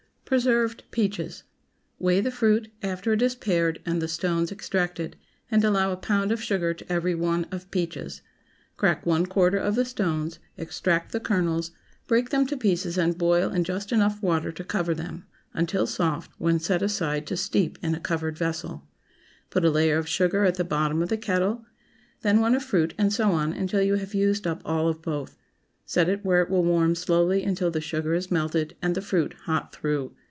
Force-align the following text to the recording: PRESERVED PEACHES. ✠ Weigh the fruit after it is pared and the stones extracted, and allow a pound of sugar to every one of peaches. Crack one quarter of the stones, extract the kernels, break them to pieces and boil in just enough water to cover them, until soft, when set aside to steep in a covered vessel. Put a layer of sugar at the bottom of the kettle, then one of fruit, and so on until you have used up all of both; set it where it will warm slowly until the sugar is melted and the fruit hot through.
PRESERVED 0.33 0.85
PEACHES. 0.91 1.43
✠ 1.45 1.45
Weigh 1.99 2.21
the 2.21 2.31
fruit 2.31 2.69
after 2.81 3.11
it 3.11 3.21
is 3.21 3.35
pared 3.35 3.81
and 3.85 4.01
the 4.01 4.07
stones 4.07 4.49
extracted, 4.49 5.17
and 5.51 5.61
allow 5.65 5.91
a 5.91 5.97
pound 5.97 6.31
of 6.31 6.41
sugar 6.41 6.73
to 6.73 6.89
every 6.89 7.13
one 7.13 7.45
of 7.51 7.69
peaches. 7.69 8.21
Crack 8.77 9.05
one 9.05 9.25
quarter 9.25 9.57
of 9.57 9.75
the 9.75 9.83
stones, 9.83 10.39
extract 10.57 11.11
the 11.11 11.19
kernels, 11.19 11.71
break 12.07 12.29
them 12.29 12.45
to 12.47 12.55
pieces 12.55 12.97
and 12.97 13.17
boil 13.17 13.51
in 13.51 13.65
just 13.65 13.91
enough 13.91 14.23
water 14.23 14.53
to 14.53 14.63
cover 14.63 14.95
them, 14.95 15.25
until 15.53 15.85
soft, 15.85 16.31
when 16.37 16.59
set 16.59 16.81
aside 16.81 17.27
to 17.27 17.35
steep 17.35 17.77
in 17.81 17.93
a 17.93 17.99
covered 17.99 18.37
vessel. 18.37 18.85
Put 19.49 19.65
a 19.65 19.69
layer 19.69 19.97
of 19.97 20.07
sugar 20.07 20.45
at 20.45 20.55
the 20.55 20.63
bottom 20.63 21.01
of 21.03 21.09
the 21.09 21.17
kettle, 21.17 21.65
then 22.21 22.39
one 22.39 22.55
of 22.55 22.63
fruit, 22.63 22.93
and 22.97 23.11
so 23.11 23.31
on 23.33 23.51
until 23.51 23.81
you 23.81 23.95
have 23.95 24.13
used 24.13 24.47
up 24.47 24.61
all 24.63 24.87
of 24.87 25.01
both; 25.01 25.37
set 25.85 26.07
it 26.07 26.23
where 26.23 26.41
it 26.41 26.49
will 26.49 26.63
warm 26.63 26.95
slowly 26.95 27.43
until 27.43 27.69
the 27.69 27.81
sugar 27.81 28.13
is 28.13 28.31
melted 28.31 28.77
and 28.81 28.95
the 28.95 29.01
fruit 29.01 29.33
hot 29.43 29.73
through. 29.75 30.15